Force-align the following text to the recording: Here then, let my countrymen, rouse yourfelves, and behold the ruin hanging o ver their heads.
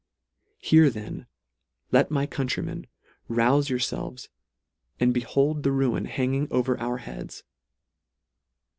Here 0.57 0.89
then, 0.89 1.27
let 1.91 2.09
my 2.09 2.25
countrymen, 2.25 2.87
rouse 3.27 3.69
yourfelves, 3.69 4.29
and 4.99 5.13
behold 5.13 5.61
the 5.61 5.71
ruin 5.71 6.05
hanging 6.05 6.47
o 6.49 6.63
ver 6.63 6.77
their 6.77 6.97
heads. 6.97 7.43